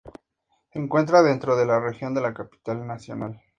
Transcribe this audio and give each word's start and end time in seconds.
Se 0.73 0.79
encuentra 0.79 1.21
dentro 1.21 1.55
de 1.55 1.67
la 1.67 1.79
Región 1.79 2.15
de 2.15 2.21
la 2.21 2.33
Capital 2.33 2.87
Nacional. 2.87 3.39